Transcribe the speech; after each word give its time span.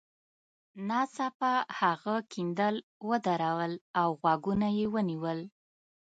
ناڅاپه 0.87 1.53
هغه 1.79 2.15
کیندل 2.31 2.75
ودرول 3.09 3.73
او 4.01 4.09
غوږونه 4.21 4.67
یې 4.77 4.85
ونیول 4.93 5.39